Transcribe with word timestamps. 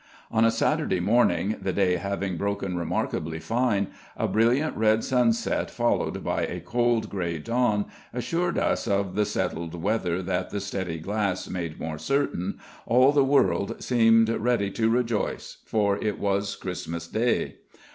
On 0.31 0.43
a 0.43 0.49
Saturday 0.49 0.99
morning, 0.99 1.57
the 1.61 1.71
day 1.71 1.97
having 1.97 2.35
broken 2.35 2.75
remarkably 2.75 3.37
fine, 3.37 3.85
a 4.17 4.27
brilliant 4.27 4.75
red 4.75 5.03
sunset 5.03 5.69
followed 5.69 6.23
by 6.23 6.41
a 6.41 6.59
cold 6.59 7.07
grey 7.07 7.37
dawn, 7.37 7.85
assuring 8.11 8.57
us 8.57 8.87
of 8.87 9.13
the 9.13 9.25
settled 9.25 9.75
weather 9.75 10.23
that 10.23 10.49
the 10.49 10.59
steady 10.59 10.97
"glass" 10.97 11.47
made 11.47 11.79
more 11.79 11.99
certain, 11.99 12.57
all 12.87 13.11
the 13.11 13.23
world 13.23 13.75
seemed 13.83 14.29
ready 14.29 14.71
to 14.71 14.89
rejoice, 14.89 15.57
for 15.67 15.97
it 16.03 16.17
was 16.17 16.55
Christmas 16.55 17.07
Day. 17.07 17.57